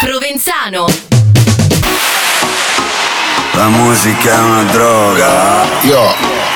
Provenzano. 0.00 0.86
La 3.52 3.68
musica 3.68 4.34
è 4.34 4.38
una 4.38 4.62
droga. 4.64 5.64
Io. 5.82 6.51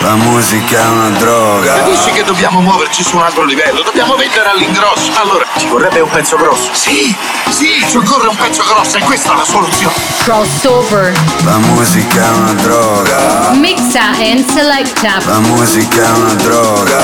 La 0.00 0.14
musica 0.14 0.80
è 0.80 0.86
una 0.86 1.10
droga. 1.18 1.74
Capisci 1.74 2.10
che 2.12 2.22
dobbiamo 2.22 2.60
muoverci 2.60 3.02
su 3.02 3.16
un 3.16 3.22
altro 3.22 3.44
livello? 3.44 3.82
Dobbiamo 3.82 4.14
vendere 4.14 4.48
all'ingrosso. 4.48 5.10
Allora, 5.20 5.44
ci 5.56 5.66
vorrebbe 5.66 6.00
un 6.00 6.08
pezzo 6.08 6.36
grosso. 6.36 6.70
Sì, 6.72 7.14
sì, 7.50 7.84
ci 7.88 7.96
occorre 7.96 8.28
un 8.28 8.36
pezzo 8.36 8.62
grosso 8.62 8.96
e 8.96 9.00
questa 9.00 9.32
è 9.32 9.36
la 9.36 9.44
soluzione. 9.44 9.94
Crossover. 10.22 11.12
La 11.44 11.58
musica 11.58 12.24
è 12.24 12.28
una 12.28 12.52
droga. 12.52 13.50
Mixa 13.54 14.10
and 14.20 14.46
selecta. 14.48 15.20
La 15.24 15.40
musica 15.40 16.04
è 16.04 16.10
una 16.10 16.34
droga. 16.34 16.98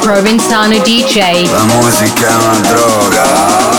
Provenzano 0.00 0.78
DJ. 0.78 1.48
La 1.48 1.62
musica 1.64 2.26
è 2.26 2.34
una 2.34 2.58
droga. 2.68 3.22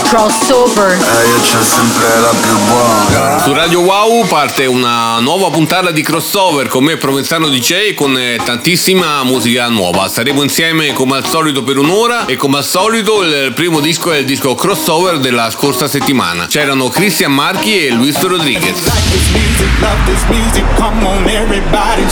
Crossover. 0.08 0.92
E 0.92 1.28
io 1.28 1.40
c'ho 1.40 1.62
sempre 1.62 2.06
la 2.20 2.32
più 2.40 2.56
buona. 2.66 3.42
Su 3.42 3.52
Radio 3.52 3.80
Wow 3.80 4.26
parte 4.26 4.64
una 4.64 5.18
nuova 5.18 5.50
puntata 5.50 5.90
di 5.90 6.02
crossover 6.02 6.68
con 6.68 6.84
me 6.84 6.96
Provenzano 6.96 7.48
DJ 7.48 7.94
con 7.94 8.16
eh, 8.16 8.38
tantissima 8.54 9.24
musica 9.24 9.68
nuova. 9.68 10.06
Saremo 10.08 10.44
insieme 10.44 10.92
come 10.92 11.16
al 11.16 11.26
solito 11.26 11.64
per 11.64 11.76
un'ora 11.76 12.26
e 12.26 12.36
come 12.36 12.58
al 12.58 12.64
solito 12.64 13.22
il 13.22 13.52
primo 13.52 13.80
disco 13.80 14.12
è 14.12 14.18
il 14.18 14.24
disco 14.24 14.54
crossover 14.54 15.18
della 15.18 15.50
scorsa 15.50 15.88
settimana. 15.88 16.46
C'erano 16.46 16.88
Christian 16.88 17.32
Marchi 17.32 17.84
e 17.84 17.90
Luis 17.90 18.16
Rodriguez. 18.20 18.78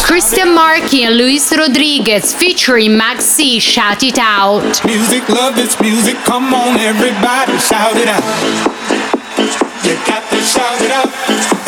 Christian 0.03 0.53
Marchi 0.53 1.05
and 1.05 1.15
Luis 1.15 1.55
Rodriguez 1.55 2.35
featuring 2.35 2.97
Maxi 2.97 3.61
Shout 3.61 4.03
It 4.03 4.19
Out. 4.19 4.85
Music, 4.85 5.29
love 5.29 5.55
this 5.55 5.77
music, 5.79 6.17
come 6.25 6.53
on 6.53 6.77
everybody, 6.79 7.57
shout 7.59 7.97
it 7.97 8.09
out. 8.09 9.72
Shout 10.43 10.83
it 10.83 10.91
out. 10.91 11.07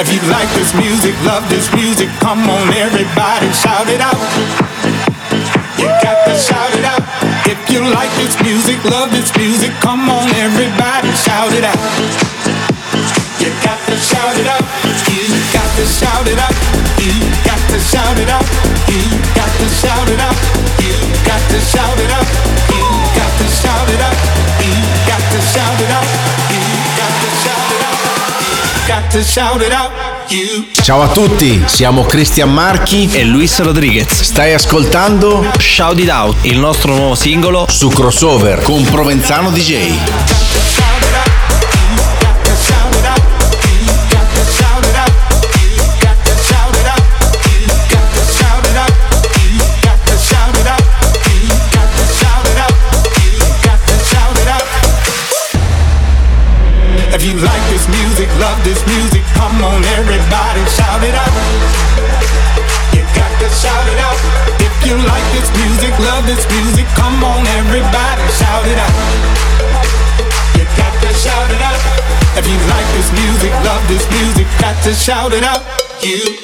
If 0.03 0.11
you 0.11 0.19
like 0.35 0.51
this 0.59 0.75
music, 0.75 1.15
love 1.23 1.47
this 1.49 1.71
music, 1.79 2.11
come 2.19 2.43
on 2.51 2.67
everybody, 2.75 3.47
shout 3.55 3.87
it 3.87 4.03
out. 4.03 4.19
You 5.79 5.87
got 6.03 6.27
to 6.27 6.35
shout 6.35 6.75
it 6.75 6.83
out. 6.83 6.99
If 7.47 7.59
you 7.71 7.87
like 7.95 8.11
this 8.19 8.35
music, 8.43 8.83
love 8.83 9.15
this 9.15 9.31
music, 9.39 9.71
come 9.79 10.11
on 10.11 10.27
everybody, 10.43 11.07
shout 11.23 11.55
it 11.55 11.63
out. 11.63 11.79
You 13.39 13.55
got 13.63 13.79
to 13.87 13.95
shout 13.95 14.35
it 14.43 14.49
out. 14.51 14.67
You 15.07 15.23
got 15.55 15.71
to 15.79 15.85
shout 15.87 16.27
it 16.27 16.39
out. 16.43 16.55
You 16.99 17.15
got 17.47 17.63
to 17.71 17.79
shout 17.79 18.19
it 18.19 18.27
out. 18.27 18.47
You 18.91 19.07
got 19.39 19.53
to 19.55 19.69
shout 19.71 20.09
it 20.11 20.19
out. 20.19 20.35
You 20.83 20.99
got 21.23 21.43
to 21.47 21.59
shout 21.63 21.99
it 22.03 22.11
out. 22.11 22.27
You 22.75 22.83
got 23.15 23.33
to 23.39 23.47
shout 23.55 23.87
it 23.87 24.03
out. 24.03 24.19
You 24.59 24.75
got 25.07 25.23
to 25.31 25.41
shout 25.47 25.79
it 25.79 25.91
out. 25.95 27.64
Ciao 30.83 31.01
a 31.01 31.09
tutti, 31.09 31.63
siamo 31.65 32.05
Cristian 32.05 32.53
Marchi 32.53 33.09
e 33.13 33.25
Luis 33.25 33.59
Rodriguez. 33.61 34.21
stai 34.21 34.53
ascoltando 34.53 35.43
Shout 35.59 35.99
It 36.01 36.11
Out, 36.11 36.37
il 36.43 36.59
nostro 36.59 36.95
nuovo 36.95 37.15
singolo 37.15 37.67
su 37.71 37.89
Crossover 37.89 38.61
con 38.61 38.85
Provenzano 38.85 39.51
DJ. 39.51 40.94
To 74.85 74.93
shout 74.93 75.33
it 75.33 75.43
out. 75.43 75.63
You 76.03 76.44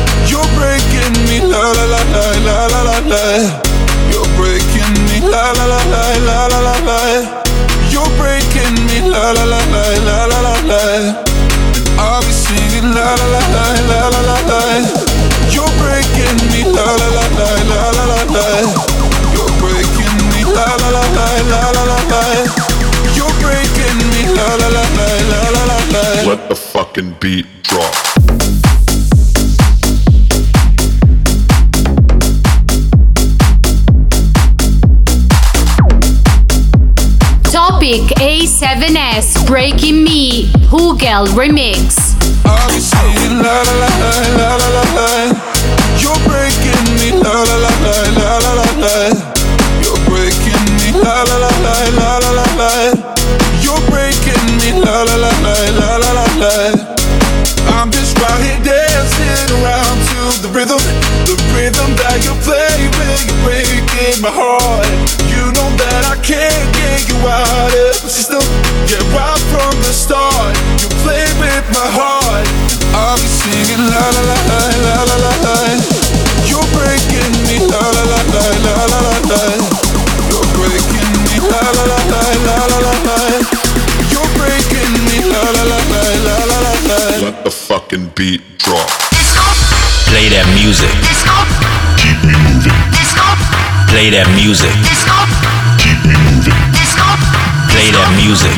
You're 0.29 0.47
breaking 0.57 1.13
me 1.27 1.39
la 1.41 1.71
la 1.71 1.85
la 1.93 2.01
la 2.13 2.25
la 2.47 2.57
la 2.67 2.81
la 2.89 2.97
la. 3.11 3.23
You're 4.11 4.29
breaking 4.37 4.93
me 5.07 5.19
la 5.21 5.51
la 5.57 5.65
la 5.65 5.79
la 5.93 6.03
la 6.27 6.47
la 6.47 6.59
la 6.67 6.75
la. 6.87 6.99
You're 7.91 8.11
breaking 8.17 8.75
me 8.87 9.01
la 9.01 9.31
la 9.31 9.43
la 9.43 9.59
la 9.73 9.83
la 10.07 10.17
la 10.31 10.39
la 10.47 10.55
la. 10.69 10.81
I'll 11.97 12.21
be 12.21 12.31
singing 12.31 12.93
la 12.95 13.15
la 13.19 13.27
la 13.35 13.43
la 13.55 13.65
la 13.89 14.01
la 14.13 14.21
la 14.29 14.37
la. 14.49 14.61
You're 15.53 15.71
breaking 15.81 16.37
me 16.51 16.61
la 16.75 16.85
la 16.99 17.07
la 17.17 17.25
la 17.39 17.49
la 17.69 17.81
la 17.97 18.03
la 18.11 18.19
la. 18.35 18.47
You're 19.33 19.53
breaking 19.59 20.17
me 20.31 20.41
la 20.55 20.67
la 20.81 20.89
la 20.95 21.03
la 21.17 21.27
la 21.51 21.61
la 21.75 21.83
la 21.91 21.99
la. 22.11 22.23
You're 23.15 23.35
breaking 23.43 23.99
me 24.11 24.21
la 24.37 24.47
la 24.61 24.67
la 24.75 24.83
la 24.97 25.07
la 25.31 25.41
la 25.55 25.63
la 25.69 25.77
la. 25.93 26.03
Let 26.29 26.49
the 26.49 26.55
fucking 26.55 27.15
beat 27.19 27.45
drop. 27.63 28.40
Topic 37.81 38.13
A7S 38.21 39.47
Breaking 39.47 40.03
Me 40.03 40.45
Hugel 40.69 41.25
Remix. 41.33 42.13
I'm 57.65 57.89
just 57.89 58.15
right 58.19 58.41
here 58.45 58.61
dancing 58.61 59.57
around 59.57 59.97
to 60.05 60.37
the 60.43 60.49
rhythm, 60.53 60.77
the 61.25 61.33
rhythm 61.57 61.95
that 61.97 62.21
you 62.21 62.33
play 62.45 62.77
when 62.99 63.25
you 63.25 63.31
can't 66.21 66.69
get 66.77 67.09
you 67.09 67.17
out 67.25 67.73
of 67.73 68.01
the 68.01 68.09
system. 68.09 68.41
Get 68.85 69.01
right 69.13 69.41
from 69.49 69.73
the 69.81 69.93
start, 69.93 70.53
you 70.77 70.87
play 71.01 71.25
with 71.41 71.65
my 71.73 71.89
heart. 71.97 72.45
I'm 72.93 73.17
singing 73.17 73.89
la 73.89 74.05
la 74.05 74.21
la 74.29 74.37
la 74.53 75.01
la 75.09 75.17
la 75.17 75.33
la. 75.45 75.57
You're 76.45 76.69
breaking 76.77 77.33
me 77.49 77.57
la 77.65 77.81
la 77.81 78.03
la 78.05 78.21
la 78.33 78.45
la 78.69 78.99
la 79.01 79.15
la. 79.33 79.41
You're 80.29 80.49
breaking 80.53 81.11
me 81.25 81.35
la 81.41 81.63
la 81.77 81.83
la 81.89 81.99
la 82.11 82.55
la 82.69 82.77
la 82.85 82.93
la. 83.07 83.19
You're 84.13 84.31
breaking 84.37 84.93
me 85.09 85.17
la 85.25 85.41
la 85.41 85.63
la 85.71 85.79
la 85.89 86.03
la 86.25 86.37
la 86.45 86.57
la 86.61 86.73
la. 86.89 86.99
Let 87.25 87.43
the 87.43 87.51
fucking 87.51 88.13
beat 88.15 88.41
drop. 88.59 88.89
Play 90.11 90.29
that 90.29 90.45
music. 90.53 90.91
Keep 91.97 92.19
me 92.27 92.35
moving. 92.45 92.77
Play 93.89 94.09
that 94.11 94.27
music. 94.35 95.70
Play 97.81 98.23
music. 98.23 98.51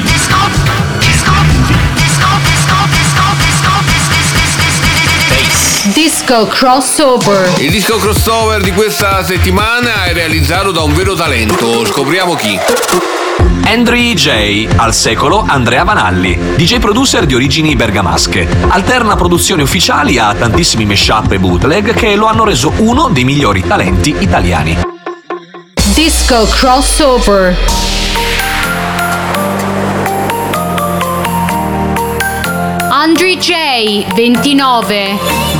Disco 5.93 6.47
crossover. 6.47 7.53
Il 7.59 7.71
disco 7.71 7.95
crossover 7.99 8.61
di 8.61 8.73
questa 8.73 9.23
settimana 9.23 10.03
è 10.03 10.13
realizzato 10.13 10.71
da 10.71 10.81
un 10.81 10.93
vero 10.93 11.13
talento. 11.13 11.85
Scopriamo 11.85 12.35
chi. 12.35 12.59
Andrew 13.63 14.13
J. 14.13 14.67
al 14.75 14.93
secolo 14.93 15.45
Andrea 15.47 15.85
Vanalli, 15.85 16.37
DJ 16.57 16.79
producer 16.79 17.25
di 17.25 17.33
origini 17.33 17.77
bergamasche. 17.77 18.45
Alterna 18.67 19.15
produzioni 19.15 19.61
ufficiali 19.61 20.17
a 20.17 20.33
tantissimi 20.33 20.85
mashup 20.85 21.31
e 21.31 21.39
bootleg 21.39 21.93
che 21.93 22.17
lo 22.17 22.25
hanno 22.25 22.43
reso 22.43 22.73
uno 22.79 23.07
dei 23.07 23.23
migliori 23.23 23.65
talenti 23.65 24.17
italiani. 24.19 24.81
Disco 25.93 26.45
crossover. 26.49 27.82
Andre 33.03 33.35
J 33.35 34.05
29 34.15 35.52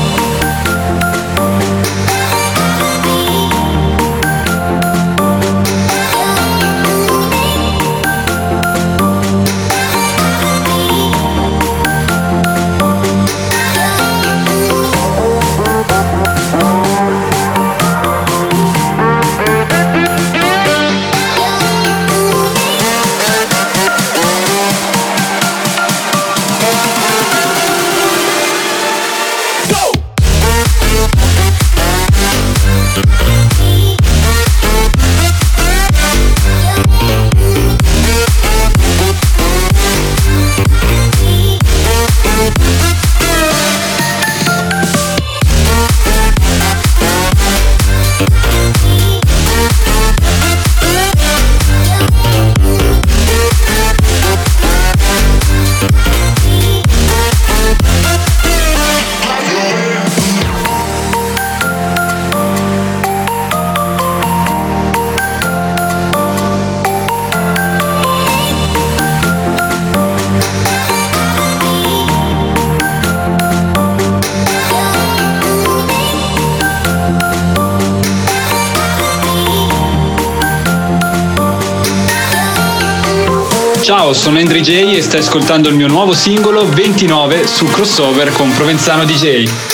Ciao, 83.84 84.14
sono 84.14 84.40
Andri 84.40 84.62
J 84.62 84.96
e 84.96 85.02
stai 85.02 85.20
ascoltando 85.20 85.68
il 85.68 85.76
mio 85.76 85.88
nuovo 85.88 86.14
singolo 86.14 86.66
29 86.66 87.46
su 87.46 87.66
Crossover 87.66 88.32
con 88.32 88.50
Provenzano 88.54 89.04
DJ. 89.04 89.73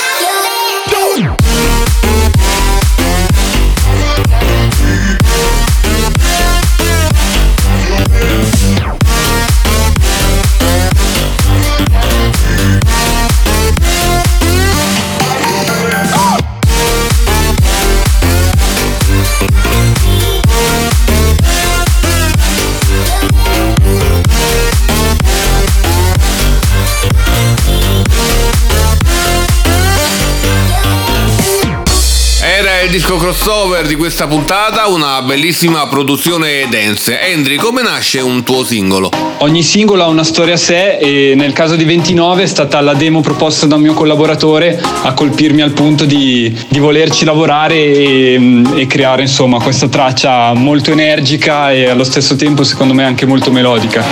Disco 33.09 33.25
crossover 33.25 33.87
di 33.87 33.95
questa 33.95 34.27
puntata, 34.27 34.87
una 34.87 35.19
bellissima 35.23 35.87
produzione 35.87 36.67
dance. 36.69 37.19
Andri, 37.33 37.55
come 37.55 37.81
nasce 37.81 38.19
un 38.19 38.43
tuo 38.43 38.63
singolo? 38.63 39.09
Ogni 39.39 39.63
singolo 39.63 40.03
ha 40.03 40.07
una 40.07 40.23
storia 40.23 40.53
a 40.53 40.57
sé 40.57 40.97
e 40.97 41.33
nel 41.35 41.51
caso 41.51 41.75
di 41.75 41.85
29 41.85 42.43
è 42.43 42.45
stata 42.45 42.79
la 42.81 42.93
demo 42.93 43.21
proposta 43.21 43.65
da 43.65 43.75
un 43.75 43.81
mio 43.81 43.93
collaboratore 43.93 44.79
a 45.01 45.13
colpirmi 45.13 45.61
al 45.61 45.71
punto 45.71 46.05
di, 46.05 46.55
di 46.67 46.77
volerci 46.77 47.25
lavorare 47.25 47.75
e, 47.75 48.63
e 48.75 48.85
creare 48.85 49.23
insomma 49.23 49.59
questa 49.59 49.87
traccia 49.87 50.53
molto 50.53 50.91
energica 50.91 51.71
e 51.71 51.89
allo 51.89 52.03
stesso 52.03 52.35
tempo 52.35 52.63
secondo 52.63 52.93
me 52.93 53.05
anche 53.05 53.25
molto 53.25 53.49
melodica. 53.49 54.03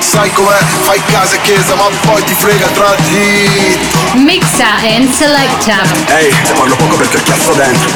Sai 0.00 0.32
com'è, 0.32 0.58
fai 0.80 1.00
casa 1.06 1.36
e 1.36 1.40
chiesa 1.42 1.74
ma 1.76 1.84
poi 2.00 2.24
ti 2.24 2.32
frega 2.32 2.66
tra 2.68 2.96
di 3.10 3.78
Mixa 4.24 4.76
and 4.82 5.08
selecta 5.12 5.82
Ehi, 6.16 6.34
te 6.46 6.52
parlo 6.54 6.74
poco 6.74 6.96
perché 6.96 7.18
ho 7.18 7.22
chiasso 7.22 7.52
dentro 7.52 7.90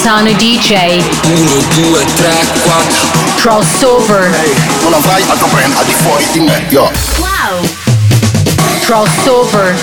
Provenzano 0.00 0.30
DJ 0.36 1.02
1, 1.24 1.50
2, 1.74 2.04
3, 2.14 2.28
4 2.62 3.08
Crossover. 3.34 4.32
Ehi, 4.32 4.54
non 4.84 4.94
avrai 4.94 5.24
altro 5.26 5.48
brand 5.48 5.74
al 5.76 5.84
di 5.84 5.92
fuori 5.92 6.24
di 6.30 6.38
me, 6.38 6.64
yo 6.68 6.88
Wow. 7.18 7.68
Crossover. 8.84 9.76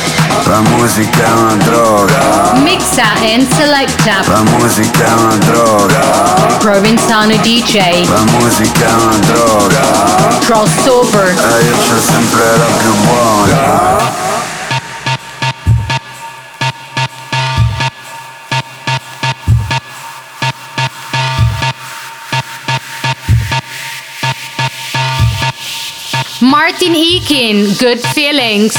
La 0.45 0.61
musica 0.61 1.25
è 1.25 1.31
una 1.31 1.55
droga. 1.55 2.53
Mixa 2.63 3.03
and 3.23 3.45
selecta. 3.55 4.21
La 4.27 4.43
musica 4.57 5.05
è 5.05 5.11
una 5.11 5.35
droga. 5.35 5.99
Provenzano 6.59 7.35
DJ 7.35 8.07
La 8.07 8.23
musica 8.39 8.85
è 8.85 8.93
una 8.93 9.17
droga. 9.17 10.37
Crossover. 10.45 11.27
E 11.27 11.63
io 11.65 11.75
c'ho 11.75 11.99
sempre 11.99 12.57
la 12.57 12.77
più 12.77 12.93
buona 13.03 14.24
Martin 26.55 26.93
Eakin 26.95 27.77
Good 27.77 27.99
Feelings 27.99 28.77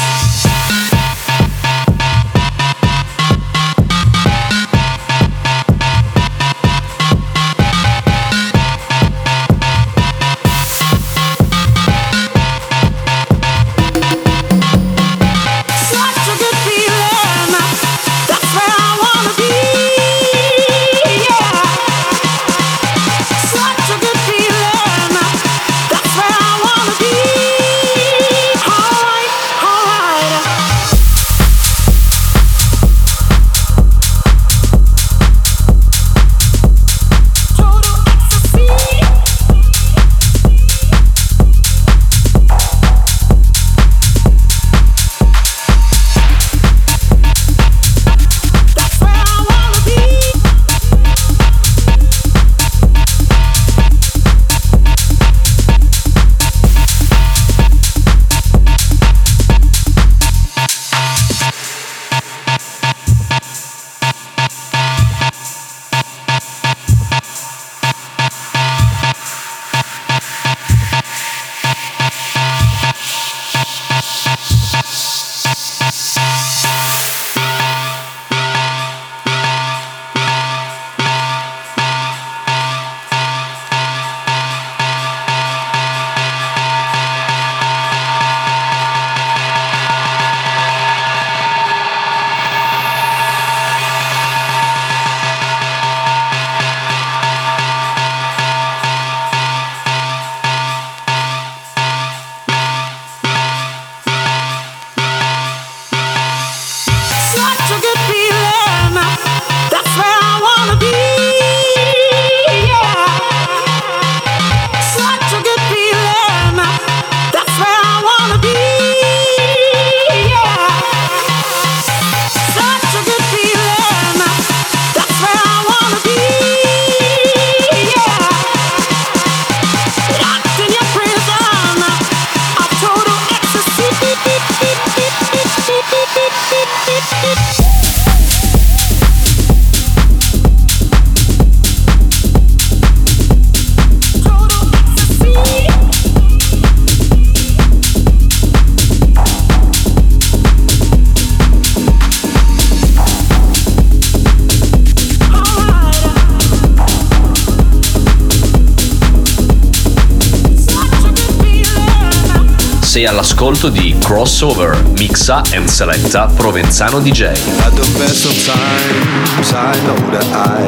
all'ascolto 163.47 163.69
di 163.69 163.95
Crossover, 163.97 164.83
mixa 164.97 165.41
and 165.53 165.67
selecta 165.67 166.25
Provenzano 166.25 166.99
DJ. 166.99 167.27
At 167.63 167.73
the 167.75 167.87
best 167.97 168.25
of 168.25 168.35
times, 168.45 169.53
I 169.53 169.79
know 169.85 170.09
that 170.11 170.25
I 170.33 170.65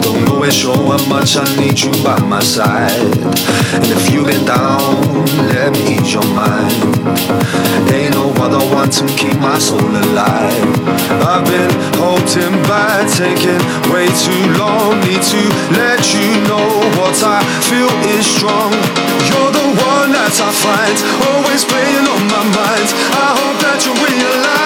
don't 0.00 0.42
and 0.42 0.52
show 0.52 0.74
how 0.74 0.98
much 1.06 1.36
I 1.36 1.44
need 1.56 1.78
you 1.78 1.90
by 2.02 2.18
my 2.22 2.42
side. 2.42 2.90
And 3.74 3.84
if 3.84 4.10
you've 4.10 4.26
been 4.26 4.44
down, 4.44 5.24
let 5.54 5.72
me 5.72 5.96
ease 5.96 6.12
your 6.12 6.26
mind. 6.34 7.25
To 8.96 9.04
keep 9.14 9.36
my 9.40 9.58
soul 9.58 9.78
alive. 9.78 10.72
I've 11.20 11.44
been 11.44 11.68
holding 12.00 12.56
back, 12.64 13.04
taking 13.12 13.60
way 13.92 14.08
too 14.24 14.44
long. 14.56 14.96
Need 15.04 15.20
to 15.20 15.42
let 15.76 16.00
you 16.16 16.24
know 16.48 16.64
what 16.96 17.16
I 17.20 17.44
feel 17.68 17.92
is 18.16 18.24
strong. 18.24 18.72
You're 19.28 19.52
the 19.52 19.68
one 19.92 20.12
that 20.16 20.32
I 20.32 20.50
find, 20.64 20.96
always 21.28 21.62
playing 21.64 22.08
on 22.08 22.22
my 22.32 22.44
mind. 22.56 22.88
I 23.20 23.28
hope 23.36 23.58
that 23.68 23.84
you 23.84 23.92
realize 24.00 24.65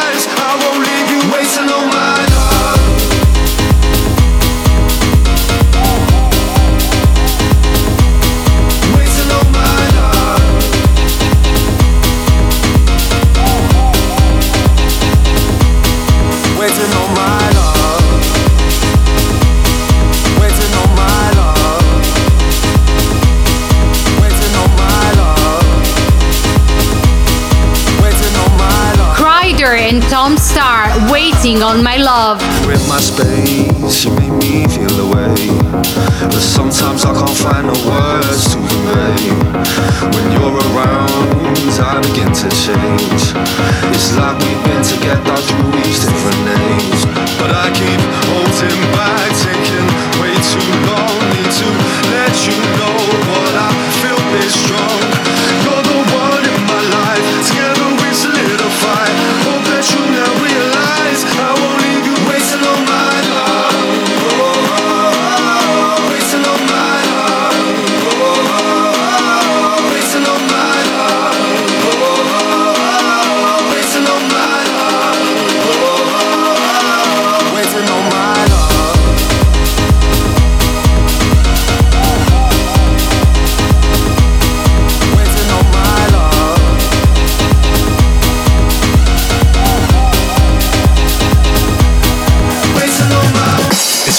and 30.01 30.11
Tom 30.11 30.37
Star, 30.37 30.89
Waiting 31.11 31.63
on 31.63 31.83
My 31.83 31.97
Love. 31.97 32.41
With 32.67 32.87
my 32.89 33.01
space, 33.01 34.05
you 34.05 34.11
make 34.17 34.33
me 34.43 34.67
feel 34.69 34.93
the 34.95 35.09
way. 35.09 35.35
But 36.21 36.41
sometimes 36.41 37.05
I 37.05 37.13
can't 37.13 37.37
find 37.37 37.67
the 37.69 37.79
words 37.89 38.45
to 38.53 38.59
convey. 38.61 39.21
When 40.15 40.27
you're 40.33 40.57
around, 40.71 41.41
I 41.81 42.01
begin 42.07 42.31
to 42.33 42.49
change. 42.65 43.23
It's 43.95 44.11
like 44.17 44.37
we've 44.41 44.63
been 44.69 44.85
together 44.85 45.37
through 45.47 45.81
each 45.83 45.99
different 46.05 46.41
names. 46.45 47.01
But 47.41 47.51
I 47.51 47.67
keep 47.75 48.01
holding 48.31 48.81
back, 48.95 49.29
taking 49.43 49.89
way 50.21 50.35
too 50.51 50.69
long. 50.89 51.17
Need 51.35 51.51
to 51.61 51.69
let 52.15 52.35
you 52.47 52.57
know 52.79 52.90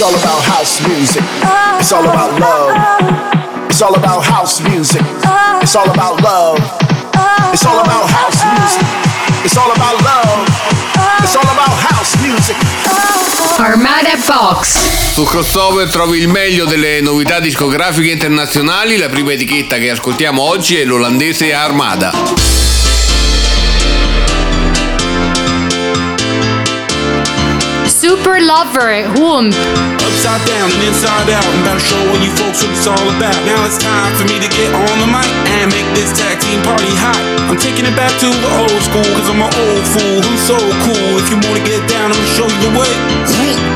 It's 0.02 0.10
all 0.10 0.18
about 0.18 0.42
house 0.46 0.82
music. 0.88 1.24
It's 1.78 1.92
all 1.92 2.04
about 2.04 2.40
love. 2.40 2.74
It's 3.70 3.82
all 3.84 3.94
about 3.94 4.24
house 4.26 4.60
music. 4.62 5.04
It's 5.62 5.76
all 5.76 5.88
about 5.92 6.20
love. 6.24 6.58
It's 7.54 7.64
all 7.64 7.80
about 7.80 8.10
house 8.10 8.44
music. 8.44 8.88
It's 9.44 9.56
all 9.56 9.72
about 9.72 10.02
love. 10.02 10.48
It's 11.22 11.36
all 11.36 11.44
about 11.44 11.70
house 11.70 12.16
music. 12.18 12.56
Armada 13.60 14.18
Box. 14.26 15.14
Su 15.14 15.24
crossover 15.24 15.88
trovi 15.88 16.18
il 16.18 16.30
meglio 16.30 16.66
delle 16.66 17.00
novità 17.00 17.40
discografiche 17.40 18.10
internazionali. 18.10 18.98
La 18.98 19.08
prima 19.08 19.34
etichetta 19.34 19.78
che 19.78 19.92
ascoltiamo 19.92 20.42
oggi 20.42 20.80
è 20.80 20.84
l'olandese 20.84 21.54
Armada. 21.54 22.81
Super 28.02 28.42
Lover, 28.42 29.06
Whomp. 29.14 29.54
Upside 30.02 30.42
down 30.50 30.74
and 30.74 30.84
inside 30.90 31.30
out. 31.30 31.46
I'm 31.46 31.62
about 31.62 31.78
to 31.78 31.86
show 31.86 32.02
all 32.10 32.18
you 32.18 32.34
folks 32.34 32.66
what 32.66 32.74
it's 32.74 32.90
all 32.90 33.08
about. 33.14 33.38
Now 33.46 33.62
it's 33.62 33.78
time 33.78 34.10
for 34.18 34.26
me 34.26 34.42
to 34.42 34.50
get 34.58 34.74
on 34.74 34.98
the 34.98 35.06
mic 35.06 35.30
and 35.62 35.70
make 35.70 35.86
this 35.94 36.10
tag 36.18 36.42
team 36.42 36.66
party 36.66 36.90
hot. 36.98 37.22
I'm 37.46 37.62
taking 37.62 37.86
it 37.86 37.94
back 37.94 38.10
to 38.26 38.26
the 38.26 38.52
old 38.58 38.82
school, 38.82 39.06
cause 39.14 39.30
I'm 39.30 39.38
an 39.38 39.54
old 39.54 39.86
fool. 39.86 40.18
I'm 40.18 40.40
so 40.42 40.58
cool. 40.58 41.22
If 41.22 41.30
you 41.30 41.38
wanna 41.46 41.62
get 41.62 41.86
down, 41.86 42.10
I'ma 42.10 42.26
show 42.34 42.50
you 42.50 42.60
the 42.66 42.74
way. 42.74 42.90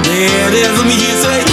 Is, 0.09 0.73
let 0.73 0.87
me 0.89 0.97
hear 0.97 1.17
say. 1.21 1.44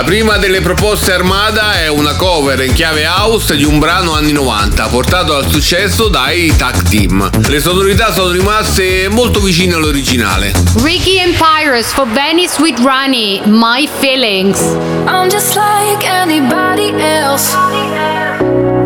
La 0.00 0.06
prima 0.06 0.38
delle 0.38 0.62
proposte 0.62 1.12
Armada 1.12 1.74
è 1.74 1.88
una 1.88 2.14
cover 2.16 2.58
in 2.62 2.72
chiave 2.72 3.04
house 3.04 3.54
di 3.54 3.64
un 3.64 3.78
brano 3.78 4.14
anni 4.14 4.32
90 4.32 4.86
portato 4.86 5.36
al 5.36 5.46
successo 5.50 6.08
dai 6.08 6.56
Tag 6.56 6.88
Team. 6.88 7.28
Le 7.46 7.60
sonorità 7.60 8.10
sono 8.10 8.30
rimaste 8.30 9.08
molto 9.10 9.40
vicine 9.40 9.74
all'originale. 9.74 10.52
Ricky 10.76 11.20
and 11.20 11.34
Pyrus 11.36 11.92
for 11.92 12.06
Benny 12.06 12.48
Sweet 12.48 12.78
Ronnie, 12.78 13.42
My 13.44 13.86
Feelings. 13.98 14.58
I'm 15.06 15.28
just 15.28 15.54
like 15.54 16.02
anybody 16.08 16.94
else. 16.98 17.54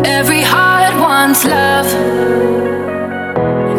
Every 0.03 0.43
heart 0.43 0.99
wants 0.99 1.45
love. 1.45 1.87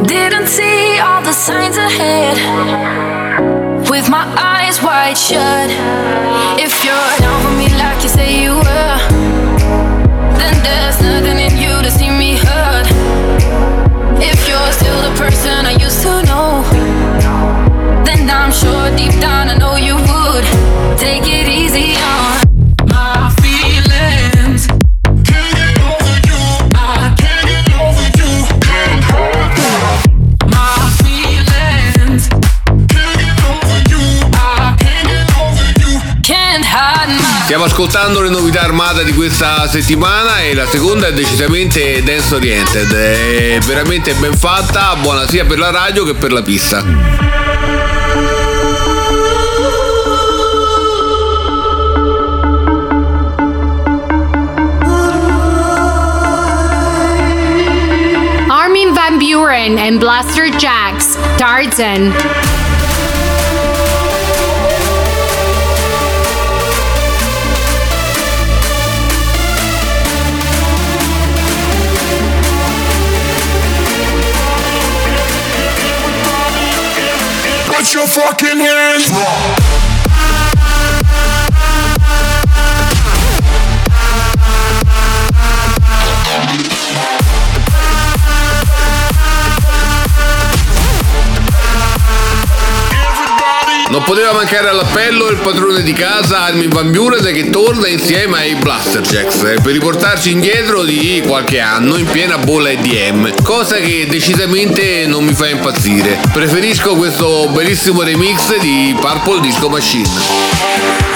Didn't 0.06 0.46
see 0.46 0.98
all 0.98 1.20
the 1.22 1.32
signs 1.32 1.76
ahead. 1.76 3.15
With 3.88 4.10
my 4.10 4.26
eyes 4.36 4.82
wide 4.82 5.16
shut. 5.16 5.70
If 6.58 6.84
you're 6.84 7.18
down 7.20 7.42
for 7.42 7.52
me 7.56 7.68
like 7.78 8.02
you 8.02 8.08
say 8.08 8.42
you 8.42 8.56
were, 8.56 8.98
then 10.38 10.54
there's 10.62 11.00
nothing 11.00 11.38
in 11.38 11.56
you 11.56 11.82
to 11.82 11.90
see 11.90 12.10
me 12.10 12.36
hurt. 12.36 12.86
If 14.20 14.48
you're 14.48 14.72
still 14.72 15.00
the 15.08 15.14
person 15.16 15.66
I 15.66 15.72
used 15.78 16.02
to 16.02 16.22
know, 16.28 16.62
then 18.04 18.28
I'm 18.28 18.52
sure 18.52 18.94
deep 18.96 19.18
down 19.20 19.48
I 19.48 19.56
know 19.56 19.76
you 19.76 19.94
would 19.94 20.44
take 20.98 21.22
it 21.26 21.48
easy 21.48 21.94
on 21.96 22.45
Stiamo 37.56 37.72
ascoltando 37.72 38.20
le 38.20 38.28
novità 38.28 38.60
armata 38.60 39.02
di 39.02 39.14
questa 39.14 39.66
settimana 39.66 40.42
e 40.42 40.52
la 40.52 40.66
seconda 40.66 41.06
è 41.06 41.14
decisamente 41.14 42.02
dance 42.02 42.34
oriented. 42.34 42.92
È 42.92 43.58
veramente 43.60 44.12
ben 44.12 44.36
fatta, 44.36 44.94
buona 44.96 45.26
sia 45.26 45.46
per 45.46 45.58
la 45.58 45.70
radio 45.70 46.04
che 46.04 46.12
per 46.12 46.32
la 46.32 46.42
pista. 46.42 46.84
Armin 58.50 58.92
Van 58.92 59.16
Buren 59.16 59.78
and 59.78 59.98
Blaster 59.98 60.50
Jacks, 60.50 61.16
Tarzan. 61.38 62.45
Your 77.96 78.06
fucking 78.06 78.58
hands. 78.58 79.85
Non 93.97 94.04
poteva 94.04 94.32
mancare 94.32 94.69
all'appello 94.69 95.28
il 95.30 95.39
padrone 95.39 95.82
di 95.82 95.95
casa 95.95 96.43
Armin 96.43 96.69
Van 96.69 96.91
Buren 96.91 97.32
che 97.32 97.49
torna 97.49 97.89
insieme 97.89 98.41
ai 98.41 98.54
Blasterjacks 98.56 99.37
eh, 99.37 99.54
per 99.63 99.73
riportarci 99.73 100.32
indietro 100.32 100.85
di 100.85 101.23
qualche 101.26 101.61
anno 101.61 101.97
in 101.97 102.04
piena 102.04 102.37
bolla 102.37 102.69
EDM, 102.69 103.43
cosa 103.43 103.76
che 103.76 104.06
decisamente 104.06 105.06
non 105.06 105.25
mi 105.25 105.32
fa 105.32 105.49
impazzire. 105.49 106.21
Preferisco 106.30 106.95
questo 106.95 107.49
bellissimo 107.49 108.02
remix 108.02 108.59
di 108.59 108.95
Purple 109.00 109.41
Disco 109.41 109.71
Machine. 109.71 111.15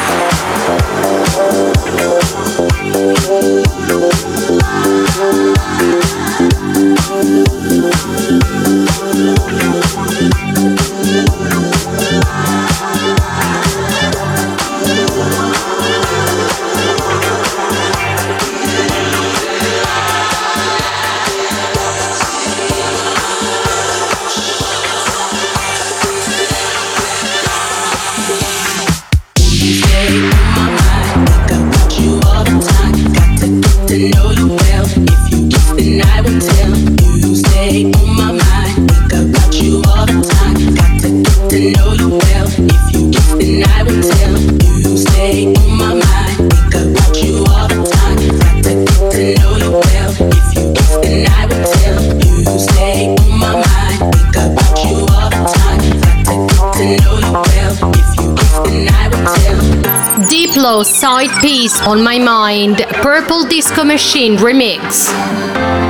Piece 61.41 61.81
on 61.87 62.03
My 62.03 62.19
Mind, 62.19 62.85
Purple 63.03 63.45
Disco 63.45 63.83
Machine 63.83 64.37
Remix. 64.37 65.90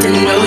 nothing 0.00 0.22
know. 0.24 0.37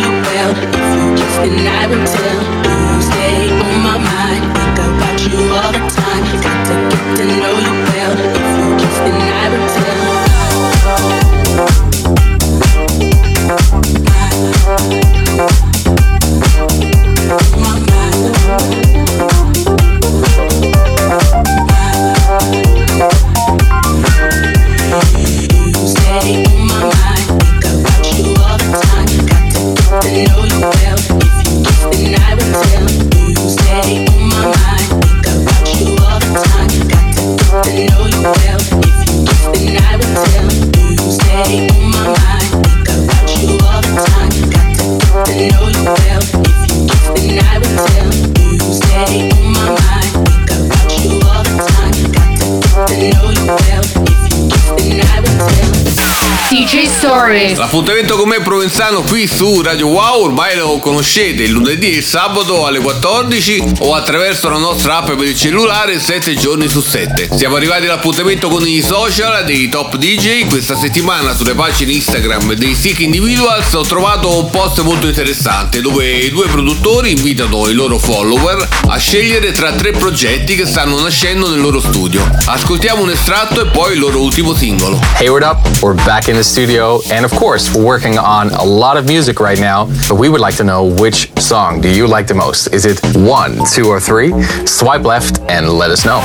Story. 57.72 57.82
L'appuntamento 57.82 58.18
con 58.18 58.28
me 58.28 58.42
Provenzano 58.42 59.02
qui 59.02 59.28
su 59.28 59.62
Radio 59.62 59.88
Wow 59.88 60.26
ormai 60.26 60.58
lo 60.58 60.80
conoscete 60.80 61.44
il 61.44 61.52
lunedì 61.52 61.94
e 61.94 61.98
il 61.98 62.04
sabato 62.04 62.66
alle 62.66 62.80
14 62.80 63.76
o 63.80 63.96
attraverso 63.96 64.50
la 64.50 64.58
nostra 64.58 64.98
app 64.98 65.12
per 65.12 65.26
il 65.26 65.38
cellulare 65.38 65.98
7 65.98 66.36
giorni 66.36 66.68
su 66.68 66.82
7. 66.82 67.30
Siamo 67.34 67.56
arrivati 67.56 67.86
all'appuntamento 67.86 68.50
con 68.50 68.68
i 68.68 68.82
social 68.82 69.46
dei 69.46 69.70
top 69.70 69.96
DJ. 69.96 70.48
Questa 70.48 70.76
settimana 70.76 71.34
sulle 71.34 71.54
pagine 71.54 71.94
Instagram 71.94 72.56
dei 72.56 72.76
Sick 72.76 73.00
Individuals 73.00 73.72
ho 73.74 73.84
trovato 73.84 74.38
un 74.38 74.50
post 74.50 74.82
molto 74.82 75.08
interessante 75.08 75.80
dove 75.80 76.10
i 76.10 76.30
due 76.30 76.48
produttori 76.48 77.12
invitano 77.12 77.70
i 77.70 77.74
loro 77.74 77.98
follower 77.98 78.68
a 78.88 78.98
scegliere 78.98 79.54
tra 79.54 79.72
tre 79.72 79.92
progetti 79.92 80.56
che 80.56 80.66
stanno 80.66 81.00
nascendo 81.00 81.50
nel 81.50 81.62
loro 81.62 81.80
studio. 81.80 82.30
Ascoltiamo 82.46 83.02
un 83.02 83.12
estratto 83.12 83.62
e 83.62 83.68
poi 83.68 83.94
il 83.94 84.00
loro 84.00 84.20
ultimo 84.20 84.54
singolo. 84.54 85.00
Hey, 85.18 85.30
what 85.30 85.44
up? 85.44 85.82
We're 85.82 86.02
back 86.04 86.28
in 86.28 86.36
the 86.36 86.44
studio, 86.44 87.02
and 87.10 87.24
of 87.24 87.34
course, 87.34 87.61
we're 87.70 87.86
working 87.86 88.18
on 88.18 88.50
a 88.50 88.64
lot 88.64 88.98
of 88.98 89.06
music 89.06 89.40
right 89.40 89.60
now. 89.60 89.86
But 90.08 90.16
we 90.16 90.30
would 90.30 90.42
like 90.42 90.56
to 90.58 90.64
know 90.64 90.86
which 90.86 91.32
song 91.40 91.82
do 91.82 91.90
you 91.90 92.08
like 92.08 92.28
the 92.28 92.34
most? 92.34 92.68
Is 92.74 92.86
it 92.86 93.00
one, 93.16 93.60
two, 93.74 93.88
or 93.88 94.00
three? 94.00 94.32
Swipe 94.66 95.04
left 95.04 95.40
and 95.42 95.70
let 95.70 95.92
us 95.92 96.06
know. 96.06 96.22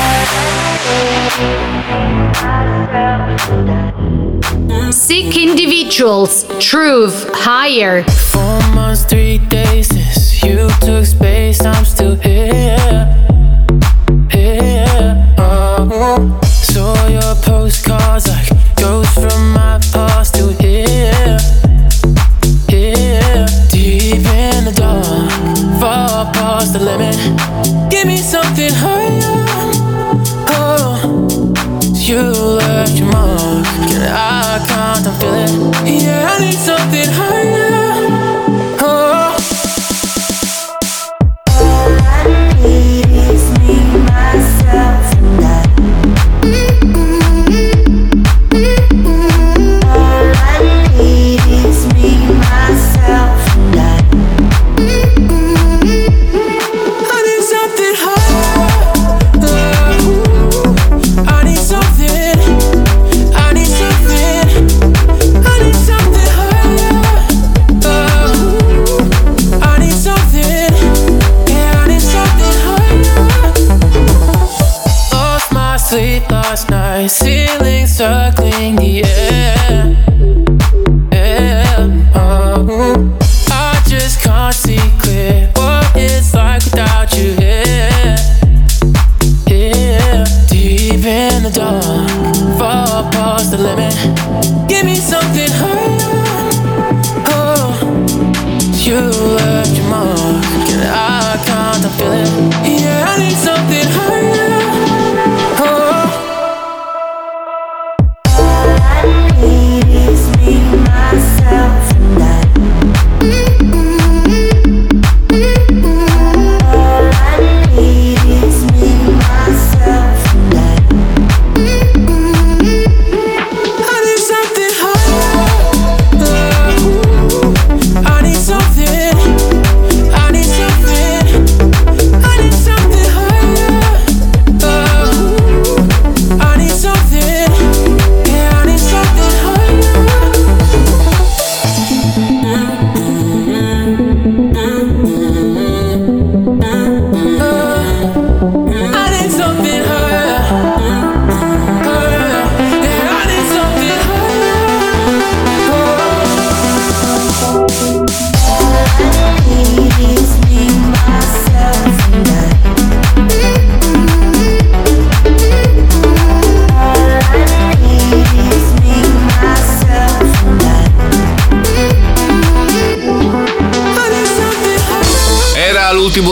Sick 4.90 5.36
Individuals, 5.36 6.44
Truth, 6.58 7.28
Higher. 7.34 8.04
Four 8.04 8.60
months, 8.74 9.04
three 9.04 9.38
days 9.38 9.88
since 9.88 10.42
you 10.42 10.70
took 10.80 11.04
space, 11.04 11.60
I'm 11.64 11.84
still 11.84 12.16
here. 12.16 12.78
Here. 14.30 15.34
Oh. 15.38 16.40
Saw 16.44 17.06
your 17.08 17.34
postcards 17.42 18.28
like 18.28 18.48
ghosts 18.76 19.14
from 19.14 19.52
my 19.54 19.65
it 28.66 28.72
hurt. 28.72 29.05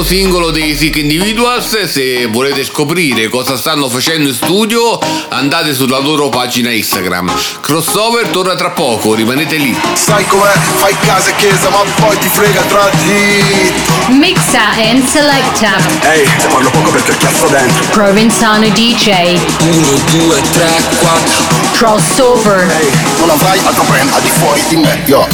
Singolo 0.05 0.51
dei 0.51 0.77
Sick 0.77 0.97
Individuals. 0.97 1.85
Se 1.85 2.27
volete 2.27 2.63
scoprire 2.65 3.29
cosa 3.29 3.57
stanno 3.57 3.89
facendo 3.89 4.29
in 4.29 4.35
studio, 4.35 4.99
andate 5.31 5.75
sulla 5.75 5.99
loro 5.99 6.29
pagina 6.29 6.71
Instagram. 6.71 7.33
Crossover 7.61 8.29
torna 8.29 8.55
tra 8.55 8.71
poco, 8.71 9.15
rimanete 9.15 9.57
lì. 9.57 9.75
Sai 9.95 10.27
com'è? 10.27 10.53
Fai 10.77 10.95
casa 11.07 11.31
e 11.31 11.37
chiesa 11.37 11.71
ma 11.71 11.79
poi 11.97 12.19
ti 12.19 12.29
frega 12.29 12.61
tra 12.63 12.91
di 13.05 13.73
Mixa 14.17 14.73
and 14.77 15.07
selecta. 15.07 15.77
Ehi, 16.13 16.29
te 16.39 16.49
parlo 16.49 16.71
poco 16.71 16.91
perché 16.91 17.13
ho 17.13 17.17
chiasso 17.17 17.47
dentro 17.47 17.85
Provenzano 17.91 18.69
DJ. 18.69 19.39
1, 19.61 19.87
2, 20.11 20.43
3, 20.53 20.83
4 21.01 21.45
Crossover. 21.73 22.71
Ehi, 22.79 22.91
non 23.21 23.31
avrai 23.31 23.59
altro 23.65 23.85
brand 23.85 24.11
al 24.13 24.21
di 24.21 24.31
fuori 24.31 24.63
di 24.69 24.77
me, 24.77 25.03
yo 25.07 25.27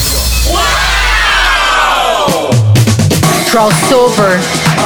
Crossover. 3.51 4.60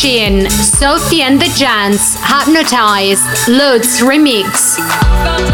Sheehan, 0.00 0.48
Sophie 0.48 1.20
and 1.20 1.38
the 1.38 1.52
Giants, 1.58 2.16
Hypnotize, 2.20 3.20
Loads 3.46 4.00
Remix. 4.00 5.49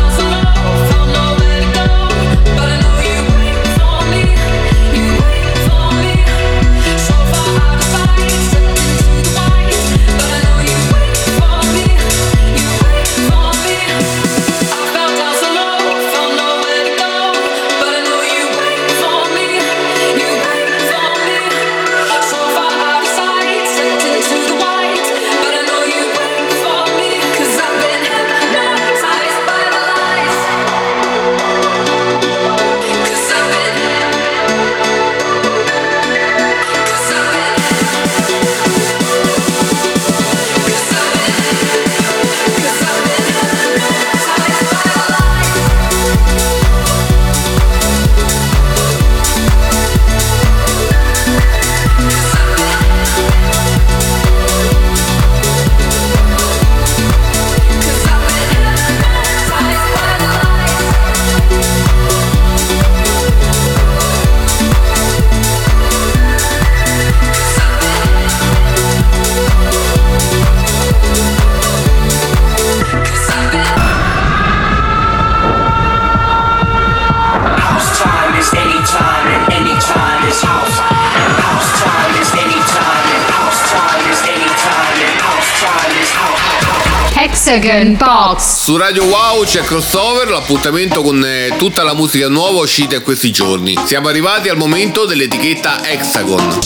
Hexagon 87.56 87.96
Box. 87.96 88.64
Su 88.64 88.76
Radio 88.76 89.04
Wow 89.04 89.42
c'è 89.44 89.62
crossover, 89.62 90.28
l'appuntamento 90.28 91.00
con 91.00 91.24
eh, 91.24 91.54
tutta 91.56 91.84
la 91.84 91.94
musica 91.94 92.28
nuova 92.28 92.60
uscita 92.60 92.96
in 92.96 93.02
questi 93.02 93.32
giorni. 93.32 93.74
Siamo 93.86 94.08
arrivati 94.08 94.50
al 94.50 94.58
momento 94.58 95.06
dell'etichetta 95.06 95.82
Hexagon. 95.82 96.58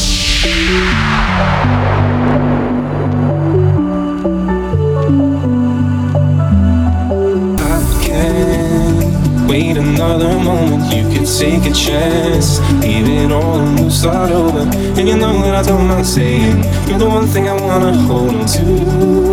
Wait 9.47 9.77
another 9.77 10.39
moment. 10.39 10.93
You 10.93 11.05
could 11.09 11.27
take 11.27 11.67
a 11.67 11.73
chance, 11.73 12.61
even 12.85 13.31
on 13.31 13.79
you 13.79 13.91
start 13.91 14.33
over. 14.33 14.61
And 14.99 15.09
you 15.09 15.17
know 15.17 15.41
that 15.43 15.55
I 15.55 15.69
don't 15.69 15.87
mind 15.87 16.07
saying, 16.07 16.65
you're 16.89 16.99
the 16.99 17.07
one 17.07 17.29
thing 17.29 17.49
I 17.49 17.55
wanna 17.61 17.93
hold 17.93 18.35
on 18.35 18.47
to. 18.47 19.30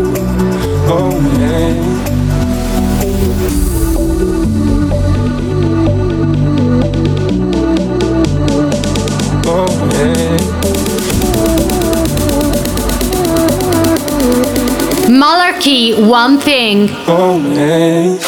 Malarkey, 15.09 15.93
one 16.07 16.39
thing. 16.39 16.89
Oh 17.07 17.37
yeah. 17.53 18.17
Oh, 18.19 18.26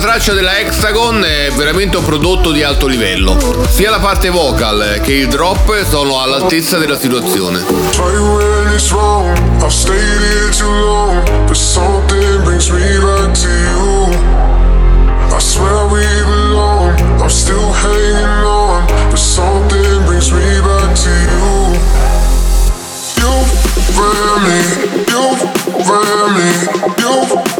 traccia 0.00 0.32
della 0.32 0.58
Hexagon 0.58 1.22
è 1.22 1.52
veramente 1.54 1.98
un 1.98 2.04
prodotto 2.04 2.52
di 2.52 2.62
alto 2.62 2.86
livello. 2.86 3.36
Sia 3.68 3.90
la 3.90 3.98
parte 3.98 4.30
vocal 4.30 5.00
che 5.02 5.12
il 5.12 5.28
drop 5.28 5.84
sono 5.88 6.20
all'altezza 6.20 6.78
della 6.78 6.98
situazione. 6.98 7.62
You. 23.20 24.38
Me 24.40 24.80
you. 25.08 25.36
Me, 26.32 26.50
you 26.98 27.59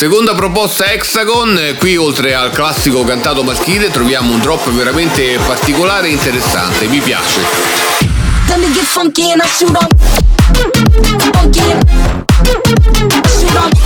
Seconda 0.00 0.34
proposta 0.34 0.90
Hexagon, 0.90 1.76
qui 1.78 1.98
oltre 1.98 2.34
al 2.34 2.52
classico 2.52 3.04
cantato 3.04 3.42
maschile 3.42 3.90
troviamo 3.90 4.32
un 4.32 4.40
drop 4.40 4.70
veramente 4.70 5.38
particolare 5.46 6.08
e 6.08 6.12
interessante, 6.12 6.86
mi 6.86 7.00
piace. 7.00 7.42
Funky 8.84 9.30
and 9.32 9.42
I 9.44 9.46
shoot 9.46 9.76
'em. 9.76 9.88
Funky 11.34 11.60
and 11.60 11.84
shoot 13.28 13.54
'em. 13.54 13.79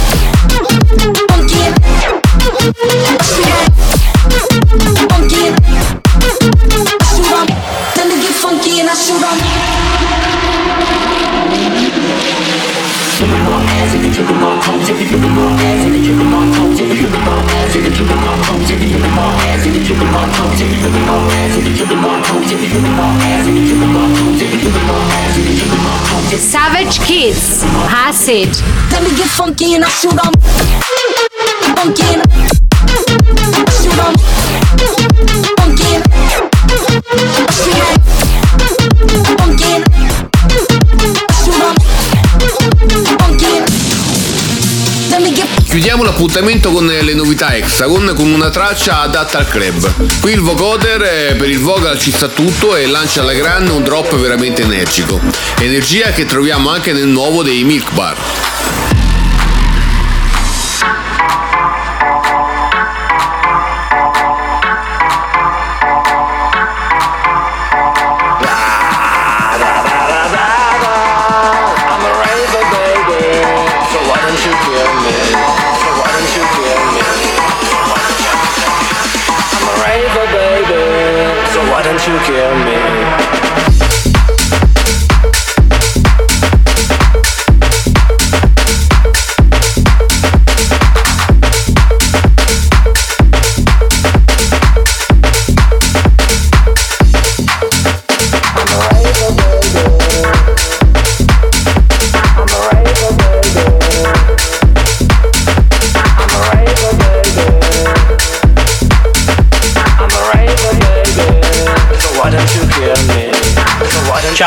Let 28.26 29.02
me 29.02 29.10
get 29.18 29.28
funky 29.28 29.74
and 29.74 29.84
I 29.84 29.88
shoot 29.90 30.12
'em. 30.12 30.32
Funky 31.76 32.04
and 32.14 32.22
shoot 32.48 32.63
Chiudiamo 45.74 46.04
l'appuntamento 46.04 46.70
con 46.70 46.86
le 46.86 47.14
novità 47.14 47.52
Hexagon 47.52 48.12
con 48.14 48.30
una 48.30 48.48
traccia 48.48 49.00
adatta 49.00 49.38
al 49.38 49.48
club. 49.48 50.20
Qui 50.20 50.30
il 50.30 50.40
vocoder 50.40 51.02
eh, 51.02 51.34
per 51.34 51.50
il 51.50 51.58
vocal 51.58 51.98
ci 51.98 52.12
sta 52.12 52.28
tutto 52.28 52.76
e 52.76 52.86
lancia 52.86 53.22
alla 53.22 53.32
grande 53.32 53.72
un 53.72 53.82
drop 53.82 54.14
veramente 54.14 54.62
energico. 54.62 55.20
Energia 55.58 56.12
che 56.12 56.26
troviamo 56.26 56.70
anche 56.70 56.92
nel 56.92 57.08
nuovo 57.08 57.42
dei 57.42 57.64
Milk 57.64 57.92
Bar. 57.92 58.43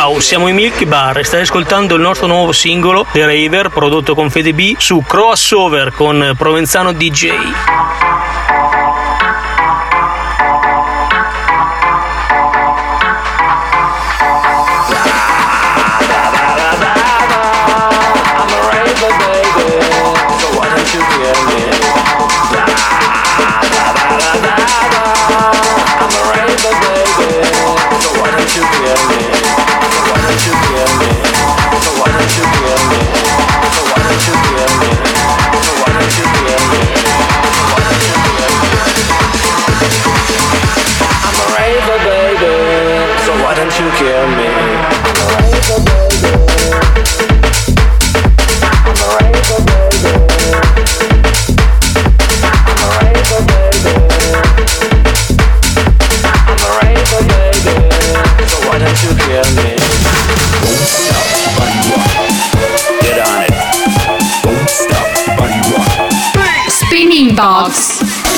Ciao, 0.08 0.22
siamo 0.22 0.48
i 0.48 0.54
Milky 0.54 0.86
Bar 0.86 1.18
e 1.18 1.26
stai 1.26 1.42
ascoltando 1.42 1.96
il 1.96 2.02
nostro 2.02 2.28
nuovo 2.28 2.54
singolo 2.54 3.06
The 3.12 3.26
Raver 3.26 3.68
prodotto 3.68 4.16
con 4.16 4.30
Fede 4.30 4.54
B 4.54 4.78
su 4.78 5.04
Crossover 5.06 5.92
con 5.92 6.34
Provenzano 6.38 6.94
DJ. 6.94 7.97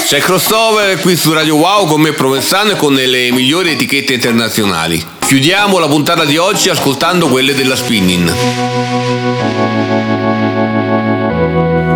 C'è 0.09 0.17
crossover 0.21 0.99
qui 1.01 1.15
su 1.15 1.31
Radio 1.33 1.57
Wow 1.57 1.85
con 1.85 2.01
me 2.01 2.13
Provenzano 2.13 2.71
e 2.71 2.75
con 2.75 2.95
le 2.95 3.31
migliori 3.31 3.73
etichette 3.73 4.13
internazionali. 4.13 5.05
Chiudiamo 5.19 5.77
la 5.77 5.87
puntata 5.87 6.25
di 6.25 6.35
oggi 6.35 6.69
ascoltando 6.69 7.27
quelle 7.27 7.53
della 7.53 7.75
Spinning. 7.75 8.33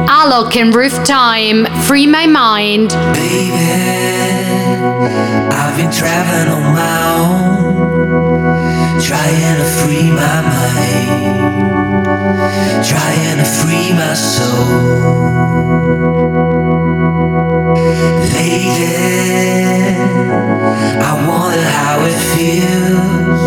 Alok 0.05 0.55
and 0.57 0.75
Roof 0.75 1.01
Time. 1.01 1.67
Free 1.85 2.05
My 2.05 2.27
Mind. 2.27 2.91
I've 5.49 5.75
been 5.75 5.89
traveling 5.89 6.51
on 6.51 6.71
my 6.71 7.03
own, 7.17 8.99
trying 9.01 9.57
to 9.57 9.63
free 9.63 10.11
my 10.11 10.41
mind, 10.43 11.65
trying 12.85 13.39
to 13.39 13.43
free 13.43 13.91
my 13.91 14.13
soul. 14.13 15.33
Lately, 18.43 19.95
I 20.99 21.11
wonder 21.25 21.63
how 21.63 22.03
it 22.03 22.19
feels. 22.33 23.41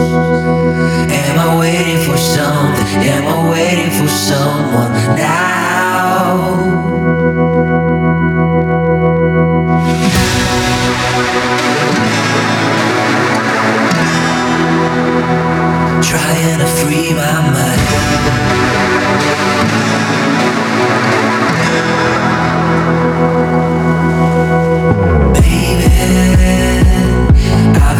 Am 1.12 1.38
I 1.38 1.58
waiting 1.60 1.98
for 1.98 2.16
something? 2.16 2.86
Am 3.04 3.26
I 3.26 3.50
waiting 3.50 3.90
for 3.90 4.08
someone 4.08 4.92
now? 5.16 5.76
trying 16.02 16.58
to 16.58 16.66
free 16.66 17.12
my 17.12 17.50
mind. 17.52 17.86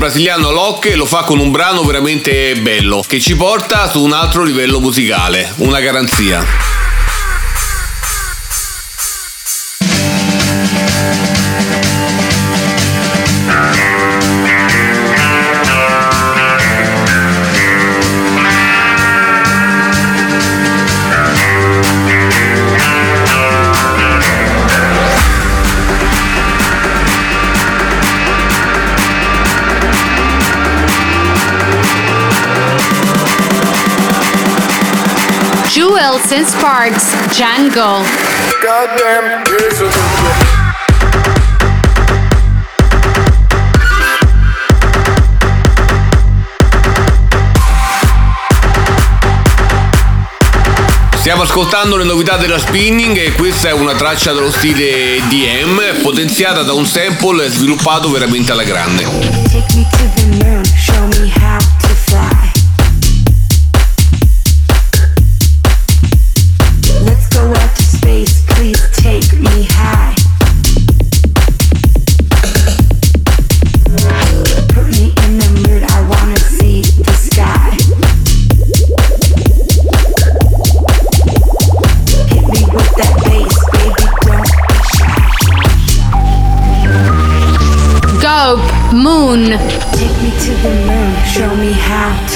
brasiliano 0.00 0.50
Locke 0.50 0.94
lo 0.94 1.04
fa 1.04 1.24
con 1.24 1.38
un 1.40 1.50
brano 1.50 1.82
veramente 1.82 2.54
bello 2.54 3.04
che 3.06 3.20
ci 3.20 3.36
porta 3.36 3.86
su 3.86 4.02
un 4.02 4.14
altro 4.14 4.42
livello 4.42 4.80
musicale, 4.80 5.52
una 5.58 5.78
garanzia. 5.78 6.79
And 36.28 36.46
Sparks. 36.46 37.14
Django. 37.32 38.04
Goddamn, 38.62 39.42
here's 39.46 39.80
a 39.80 39.90
Stiamo 51.18 51.42
ascoltando 51.42 51.96
le 51.96 52.04
novità 52.04 52.36
della 52.36 52.58
Spinning 52.58 53.16
e 53.16 53.32
questa 53.32 53.68
è 53.68 53.72
una 53.72 53.94
traccia 53.94 54.32
dello 54.32 54.50
stile 54.50 55.20
DM 55.28 56.00
potenziata 56.02 56.62
da 56.62 56.72
un 56.74 56.86
sample 56.86 57.48
sviluppato 57.48 58.10
veramente 58.10 58.52
alla 58.52 58.64
grande. 58.64 60.19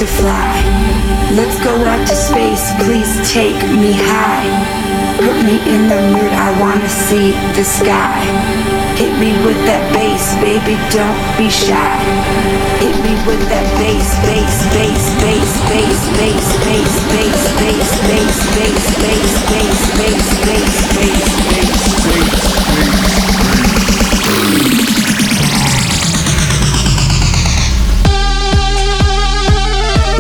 To 0.04 0.10
fly. 0.20 0.52
Let's 1.32 1.58
go 1.64 1.72
out 1.84 2.06
to 2.06 2.14
space, 2.14 2.72
please 2.84 3.12
take 3.32 3.56
me 3.72 3.92
high. 3.96 4.44
Put 5.16 5.36
me 5.48 5.56
in 5.64 5.88
the 5.88 6.00
mood, 6.12 6.32
I 6.46 6.50
wanna 6.60 6.88
see 6.88 7.32
the 7.56 7.64
sky. 7.64 8.20
Hit 9.00 9.12
me 9.18 9.32
with 9.46 9.56
that 9.64 9.84
bass, 9.94 10.36
baby, 10.44 10.76
don't 10.92 11.20
be 11.38 11.48
shy. 11.48 11.96
Hit 12.84 12.96
me 13.04 13.14
with 13.24 13.42
that 13.48 13.68
bass, 13.80 14.08
bass, 14.28 14.56
bass, 14.76 15.04
bass, 15.22 15.52
bass, 15.72 16.00
bass, 16.20 16.44
bass, 16.64 16.94
bass, 17.08 17.42
bass, 17.56 17.92
bass, 18.08 18.34
bass, 18.56 18.84
bass, 19.04 19.34
bass, 19.48 19.72
bass, 19.96 20.26
bass, 20.44 20.76
bass, 20.96 21.24
bass. 22.12 22.53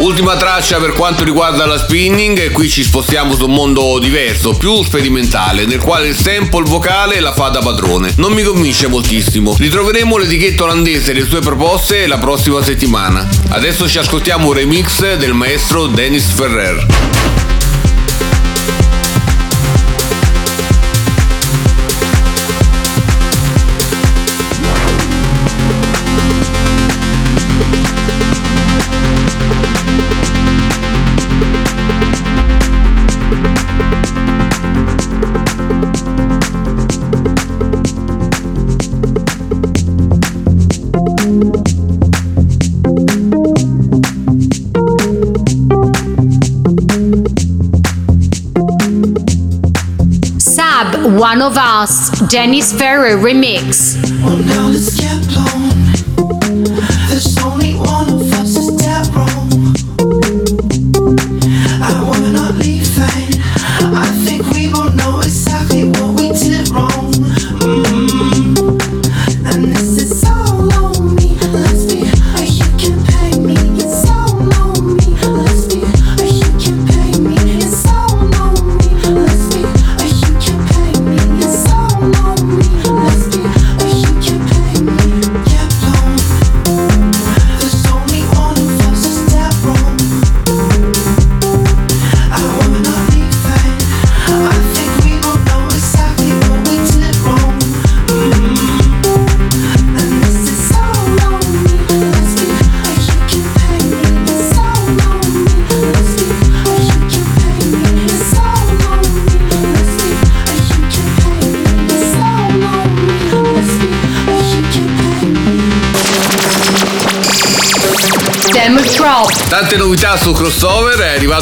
Ultima 0.04 0.36
traccia 0.36 0.76
per 0.76 0.92
quanto 0.92 1.24
riguarda 1.24 1.64
la 1.64 1.78
spinning 1.78 2.38
e 2.38 2.50
qui 2.50 2.68
ci 2.68 2.84
spostiamo 2.84 3.34
su 3.34 3.46
un 3.46 3.54
mondo 3.54 3.98
diverso, 3.98 4.54
più 4.54 4.84
sperimentale, 4.84 5.64
nel 5.64 5.80
quale 5.80 6.08
il 6.08 6.14
sample 6.14 6.64
vocale 6.64 7.20
la 7.20 7.32
fa 7.32 7.48
da 7.48 7.60
padrone. 7.60 8.12
Non 8.18 8.34
mi 8.34 8.42
convince 8.42 8.86
moltissimo. 8.86 9.56
Ritroveremo 9.58 10.18
l'etichetta 10.18 10.64
olandese 10.64 11.12
e 11.12 11.14
le 11.14 11.24
sue 11.24 11.40
proposte 11.40 12.06
la 12.06 12.18
prossima 12.18 12.62
settimana. 12.62 13.26
Adesso 13.48 13.88
ci 13.88 13.96
ascoltiamo 13.96 14.48
un 14.48 14.52
remix 14.52 15.16
del 15.16 15.32
maestro 15.32 15.86
Dennis 15.86 16.26
Ferrer. 16.34 17.43
of 51.42 51.56
us 51.56 52.10
Dennis 52.28 52.72
Ferrer 52.72 53.16
remix. 53.16 53.94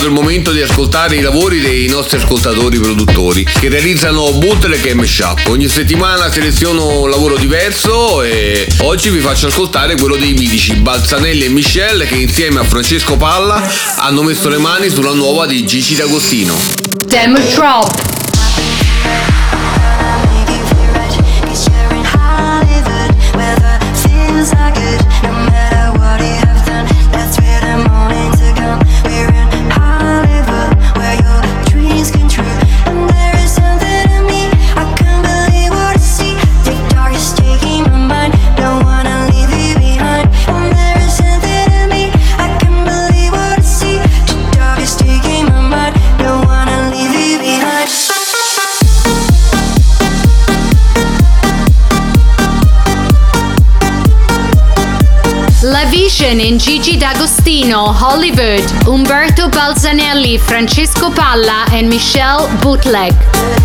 Arrivato 0.02 0.06
il 0.06 0.12
momento 0.12 0.52
di 0.52 0.60
ascoltare 0.60 1.16
i 1.16 1.20
lavori 1.20 1.60
dei 1.60 1.88
nostri 1.88 2.18
ascoltatori 2.18 2.78
produttori 2.78 3.44
che 3.44 3.68
realizzano 3.68 4.32
bootleg 4.32 4.84
e 4.86 4.94
mashup. 4.94 5.48
Ogni 5.48 5.68
settimana 5.68 6.30
seleziono 6.30 7.00
un 7.00 7.10
lavoro 7.10 7.36
diverso 7.36 8.22
e 8.22 8.66
oggi 8.80 9.10
vi 9.10 9.20
faccio 9.20 9.46
ascoltare 9.46 9.96
quello 9.96 10.16
dei 10.16 10.32
mitici 10.32 10.74
Balzanelli 10.74 11.44
e 11.44 11.48
Michelle 11.48 12.06
che 12.06 12.16
insieme 12.16 12.60
a 12.60 12.64
Francesco 12.64 13.16
Palla 13.16 13.62
hanno 13.96 14.22
messo 14.22 14.48
le 14.48 14.58
mani 14.58 14.88
sulla 14.88 15.12
nuova 15.12 15.46
di 15.46 15.64
Gigi 15.64 15.94
D'Agostino. 15.94 16.56
Demo 17.06 17.38
Drop. 17.54 18.11
Hollywood, 57.72 58.86
Umberto 58.86 59.48
Balzanelli, 59.48 60.38
Francesco 60.38 61.10
Palla 61.10 61.64
and 61.70 61.88
Michelle 61.88 62.46
Bootleg. 62.60 63.61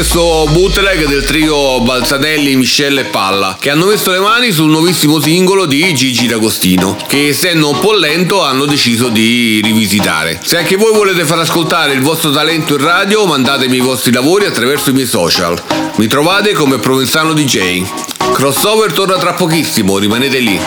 Questo 0.00 0.48
bootleg 0.50 1.04
del 1.08 1.24
trio 1.24 1.78
Balzanelli, 1.82 2.56
Michelle 2.56 3.02
e 3.02 3.04
Palla, 3.04 3.58
che 3.60 3.68
hanno 3.68 3.84
messo 3.84 4.10
le 4.10 4.18
mani 4.18 4.50
sul 4.50 4.70
nuovissimo 4.70 5.20
singolo 5.20 5.66
di 5.66 5.92
Gigi 5.92 6.26
D'Agostino, 6.26 6.96
che 7.06 7.28
essendo 7.28 7.68
un 7.68 7.78
po' 7.80 7.92
lento 7.92 8.42
hanno 8.42 8.64
deciso 8.64 9.08
di 9.10 9.60
rivisitare. 9.62 10.40
Se 10.42 10.56
anche 10.56 10.76
voi 10.76 10.94
volete 10.94 11.26
far 11.26 11.40
ascoltare 11.40 11.92
il 11.92 12.00
vostro 12.00 12.30
talento 12.30 12.76
in 12.76 12.82
radio, 12.82 13.26
mandatemi 13.26 13.76
i 13.76 13.80
vostri 13.80 14.10
lavori 14.10 14.46
attraverso 14.46 14.88
i 14.88 14.94
miei 14.94 15.06
social. 15.06 15.62
Mi 15.96 16.06
trovate 16.06 16.54
come 16.54 16.78
Provenzano 16.78 17.34
DJ. 17.34 18.19
Crossover 18.40 18.90
torna 18.94 19.18
tra 19.18 19.34
pochissimo, 19.34 19.98
rimanete 19.98 20.38
lì. 20.38 20.58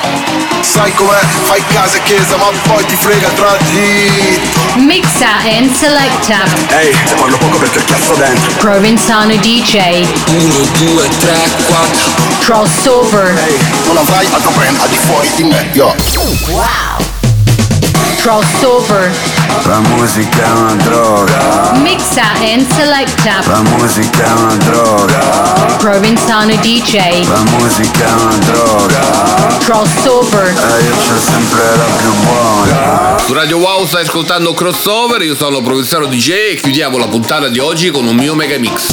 Sai 0.61 0.93
com'è? 0.93 1.17
Fai 1.41 1.63
casa 1.73 1.97
e 1.97 2.03
chiesa 2.03 2.37
ma 2.37 2.45
poi 2.67 2.85
ti 2.85 2.95
frega 2.95 3.29
tra 3.29 3.57
di 3.71 4.39
Mixa 4.75 5.37
and 5.57 5.73
selecta. 5.73 6.43
Ehi, 6.67 6.95
se 7.07 7.15
parlo 7.15 7.35
poco 7.37 7.57
perché 7.57 7.83
cazzo 7.83 8.13
dentro 8.13 8.51
Provenzano 8.59 9.35
DJ. 9.37 10.05
1, 10.27 10.53
2, 10.77 11.09
3, 11.19 11.49
4 11.65 12.11
Crossover. 12.41 13.41
Non 13.87 13.97
avrai 13.97 14.27
altro 14.31 14.51
brand 14.51 14.79
al 14.79 14.89
di 14.89 14.97
fuori 14.97 15.31
di 15.35 15.43
me, 15.43 15.67
yo 15.73 15.95
Wow. 16.49 17.03
Crossover. 18.17 19.32
La 19.65 19.79
musica 19.79 20.43
è 20.43 20.51
una 20.51 20.73
droga. 20.75 21.71
Mixa 21.75 22.33
and 22.41 22.67
selecta. 22.73 23.41
La 23.45 23.61
musica 23.61 24.23
è 24.23 24.31
una 24.31 24.55
droga. 24.55 25.19
Provenzano 25.77 26.55
DJ. 26.55 27.27
La 27.27 27.43
musica 27.57 28.05
è 28.05 28.11
una 28.11 28.37
droga. 28.37 29.57
Crossover. 29.59 30.47
E 30.47 30.83
io 30.83 30.95
c'ho 30.95 31.19
sempre 31.19 31.61
la 31.77 31.85
più 31.97 32.13
buona. 32.23 33.17
Su 33.25 33.33
Radio 33.33 33.57
Wow 33.57 33.85
stai 33.85 34.03
ascoltando 34.03 34.53
Crossover, 34.53 35.21
io 35.21 35.35
sono 35.35 35.61
Provenzano 35.61 36.07
DJ 36.07 36.29
e 36.51 36.59
chiudiamo 36.61 36.97
la 36.97 37.07
puntata 37.07 37.47
di 37.47 37.59
oggi 37.59 37.89
con 37.89 38.05
un 38.05 38.15
mio 38.15 38.35
mega 38.35 38.57
mix. 38.57 38.92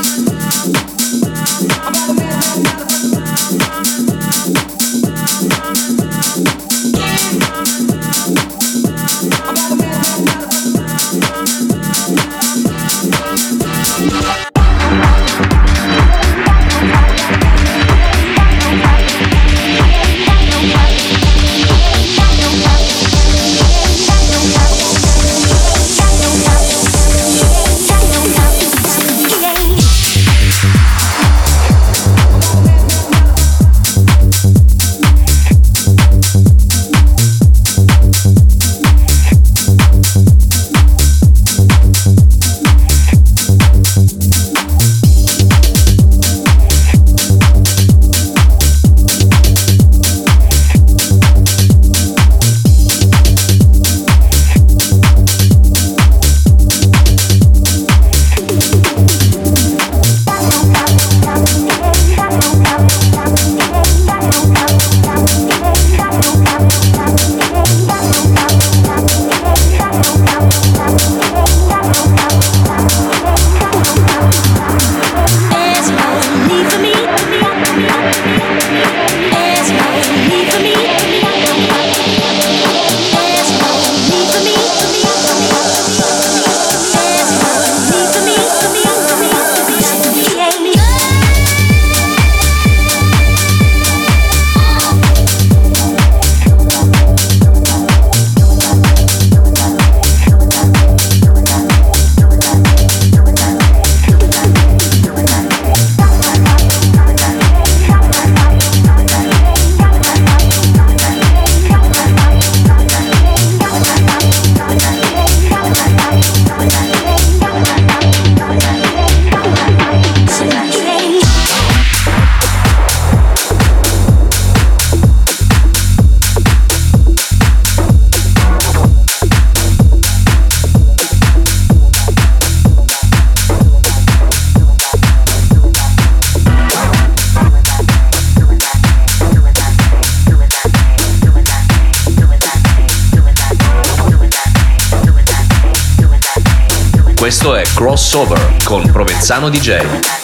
Crossover 147.81 148.57
con 148.63 148.83
Provenzano 148.91 149.49
DJ. 149.49 150.20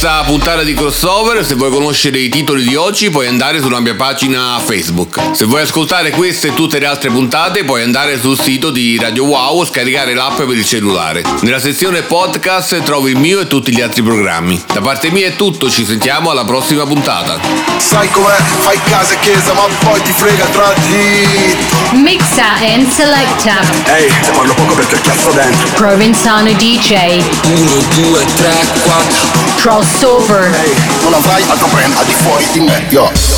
Questa 0.00 0.22
puntata 0.22 0.62
di 0.62 0.74
crossover. 0.74 1.44
Se 1.44 1.56
vuoi 1.56 1.72
conoscere 1.72 2.18
i 2.18 2.28
titoli 2.28 2.62
di 2.62 2.76
oggi, 2.76 3.10
puoi 3.10 3.26
andare 3.26 3.60
sulla 3.60 3.80
mia 3.80 3.96
pagina 3.96 4.56
Facebook. 4.64 5.18
Se 5.32 5.44
vuoi 5.44 5.62
ascoltare 5.62 6.10
queste 6.10 6.48
e 6.48 6.54
tutte 6.54 6.78
le 6.78 6.86
altre 6.86 7.10
puntate, 7.10 7.64
puoi 7.64 7.82
andare 7.82 8.16
sul 8.20 8.38
sito 8.38 8.70
di 8.70 8.96
Radio 8.96 9.24
Wow 9.24 9.58
o 9.58 9.64
scaricare 9.64 10.14
l'app 10.14 10.36
per 10.36 10.50
il 10.50 10.64
cellulare. 10.64 11.24
Nella 11.40 11.58
sezione 11.58 12.02
podcast 12.02 12.80
trovi 12.84 13.10
il 13.10 13.18
mio 13.18 13.40
e 13.40 13.48
tutti 13.48 13.74
gli 13.74 13.80
altri 13.80 14.02
programmi. 14.04 14.62
Da 14.72 14.80
parte 14.80 15.10
mia 15.10 15.26
è 15.26 15.34
tutto, 15.34 15.68
ci 15.68 15.84
sentiamo 15.84 16.30
alla 16.30 16.44
prossima 16.44 16.86
puntata. 16.86 17.40
Sai 17.78 18.08
com'è? 18.12 18.36
Fai 18.60 18.78
casa 18.84 19.14
e 19.14 19.18
chiesa 19.18 19.52
ma 19.52 19.66
poi 19.80 20.00
ti 20.02 20.12
frega 20.12 20.44
tra 20.44 20.74
di 20.86 21.56
Mixa 21.98 22.54
and 22.60 22.88
selecta. 22.88 23.62
Ehi, 23.96 24.12
te 24.22 24.30
parlo 24.30 24.54
poco 24.54 24.74
perché 24.74 24.94
ho 24.94 25.00
chiasso 25.00 25.32
dentro 25.32 25.68
Provenzano 25.74 26.52
DJ. 26.52 27.20
1, 27.42 27.84
2, 27.96 28.24
3, 28.36 28.66
4 28.84 29.48
Crossover. 29.88 30.54
Ehi, 30.54 30.74
non 31.02 31.14
avrai 31.14 31.42
altro 31.48 31.66
brand 31.68 31.96
al 31.96 32.04
di 32.04 32.12
fuori 32.12 32.46
di 32.52 32.60
me, 32.60 32.84
yo 32.90 33.37